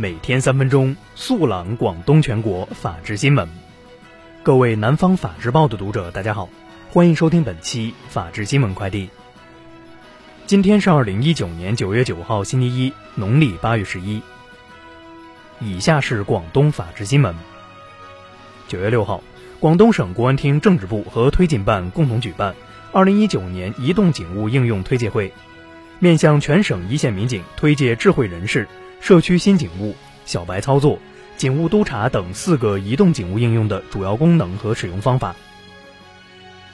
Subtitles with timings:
[0.00, 3.46] 每天三分钟，速朗广东全国法治新闻。
[4.42, 6.48] 各位南方法制报的读者，大家好，
[6.88, 9.10] 欢迎收听本期法治新闻快递。
[10.46, 14.22] 今天是二零一九年九月九号，星期一，农历八月十一。
[15.60, 17.34] 以下是广东法治新闻。
[18.68, 19.22] 九月六号，
[19.58, 22.54] 广东省公安厅政治部和推进办共同举办
[22.92, 25.34] 二零一九年移动警务应用推介会，
[26.00, 28.66] 面向全省一线民警推介智慧人士。
[29.00, 29.94] 社区新警务、
[30.26, 30.98] 小白操作、
[31.38, 35.34] 警务督查等四个移动警务应用的主要功能和使用方法。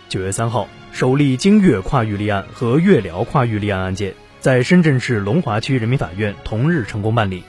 [0.09, 7.45] 九月三号，首例京粤跨域立案和粤辽跨域立案案件在深圳市龙华区人民法院同日成功办理。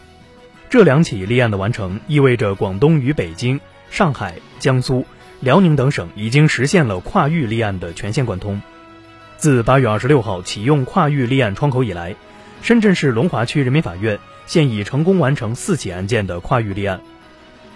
[0.70, 5.06] 这两起立案的完成，意味着广东与北京、上海、江苏、
[5.40, 8.62] 辽宁等省已经实现了跨域立案的全线贯通。
[9.38, 12.16] 自八月二十六号启用跨域立案窗口以来，
[12.62, 14.20] 深圳市龙华区人民法院。
[14.48, 17.02] 现已成功完成四起案件的跨域立案，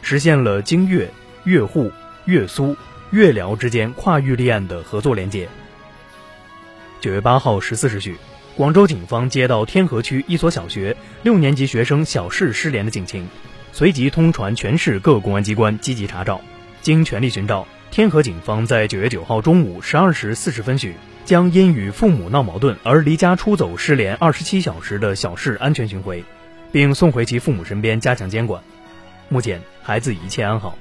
[0.01, 1.11] 实现了京粤、
[1.43, 1.91] 粤沪、
[2.23, 2.77] 粤苏、
[3.11, 5.49] 粤辽之间跨域立案的合作连接。
[7.01, 8.15] 九月八号十四时许，
[8.55, 13.27] 广州警方接到天河区一所小学六年级学生小释失联的警情，
[13.73, 16.39] 随即通传全市各公安机关积极查找。
[16.81, 20.95] 经全力寻找，天河警方在九月九号中午十二时四十分许，
[21.31, 26.21] 将因与父母闹矛盾而离家出走失联二十七小时的小事安全寻回。
[26.73, 28.61] 并送回其父母身边加强监管，
[29.29, 30.77] 目前孩子一切安好。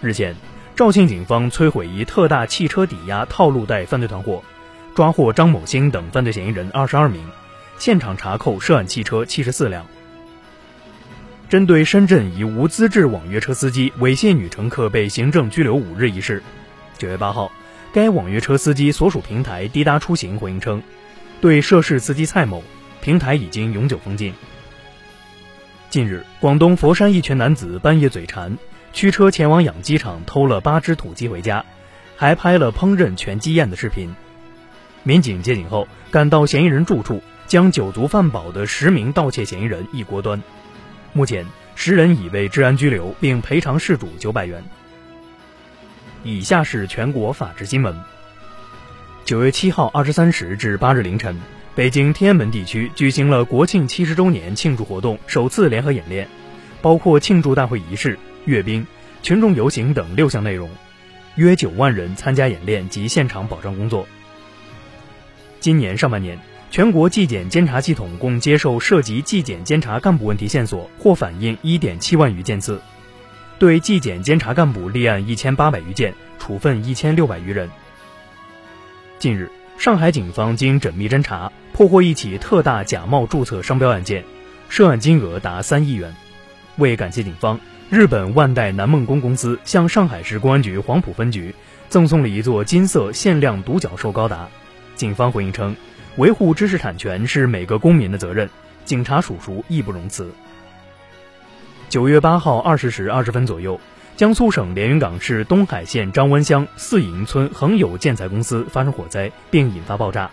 [0.00, 0.34] 日前，
[0.74, 4.42] 肇庆警方摧毁一特大汽车抵押套路贷犯罪团伙，
[4.94, 7.22] 抓获张某兴等犯罪嫌疑人二十二名，
[7.76, 9.84] 现场查扣涉案汽车七十四辆。
[11.50, 16.42] 针对深圳一无资质网约车司机猥亵女乘客被行政拘留五日一事，
[16.96, 17.52] 九月八号，
[17.92, 20.82] 该网约车司机所属平台滴答出行回应称，
[21.40, 22.62] 对涉事司机蔡某。
[23.00, 24.34] 平台已经永久封禁。
[25.88, 28.58] 近日，广东佛山一群男子半夜嘴馋，
[28.92, 31.64] 驱车前往养鸡场偷了八只土鸡回家，
[32.16, 34.14] 还拍了烹饪全鸡宴的视频。
[35.04, 40.42] 民警接警后赶到嫌疑人住处，将酒足饭饱的十名盗窃嫌疑人一锅端。
[41.12, 41.46] 目前，
[41.76, 44.62] 十人已被治安拘留，并赔偿事主九百元。
[46.24, 47.96] 以下是全国法制新闻。
[49.24, 51.38] 九月七号二十三时至八日凌晨。
[51.74, 56.26] 北京天安门地区举行了国庆七十周年庆祝活动首次联合演练，
[56.82, 58.84] 包括庆祝大会仪式、阅兵、
[59.22, 60.68] 群众游行等六项内容，
[61.36, 64.08] 约九万人参加演练及现场保障工作。
[65.60, 66.36] 今年上半年，
[66.72, 72.80] 全国纪检监察系统共接受涉及纪检监察干部问题线索或反映一点七万余件次，
[73.58, 77.68] 对纪检监察干部立案一千八百余件，处分一千六百余人。
[79.18, 79.50] 近日。
[79.78, 84.24] 上海警方经缜密侦查，破获一起特大假冒注册商标案件，
[84.68, 86.12] 涉案金额达三亿元。
[86.78, 91.54] 为感谢警方，日本万代南梦宫公司向上海市公安局黄埔分局
[91.88, 94.48] 赠送了一座金色限量独角兽高达。
[94.96, 95.76] 警方回应称，
[96.16, 98.50] 维护知识产权是每个公民的责任，
[98.84, 100.28] 警察叔叔义不容辞。
[101.88, 103.80] 九月八号二十时二十分左右。
[104.14, 110.30] 江苏省连云港市东海县张湾乡四营村恒友建材公司发生火灾，并引发爆炸。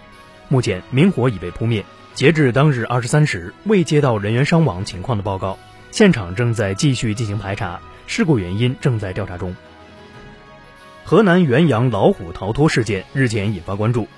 [0.49, 1.85] 目前明火已被扑灭。
[2.13, 5.57] 截至当日二十三时，未接到人员伤亡情况的报告。
[5.91, 9.55] 现场正在继续进行排查，事故原因正在调查中。
[11.05, 14.09] 河南原阳老虎逃脱事件日前引发关注。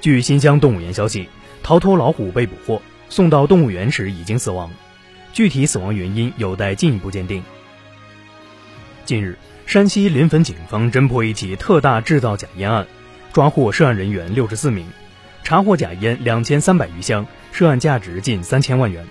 [0.00, 1.28] 据新乡动物园消息，
[1.64, 4.70] 逃脱老虎被捕获，送到动物园时已经死亡，
[5.36, 7.42] 具体死亡原因有待进一步鉴定。
[9.04, 9.36] 近日，
[9.66, 12.86] 山西临汾警方侦破一起特大制造假烟案，
[13.34, 14.86] 抓获涉案人员六十四名，
[15.44, 19.06] 查获假烟两千三百余箱，涉案价值近三千万元。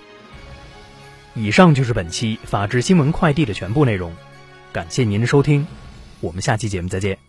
[1.34, 4.12] 以上就是本期法治新闻快递的全部内容，
[4.72, 5.64] 感谢您的收听，
[6.18, 7.25] 我们下期节目再见。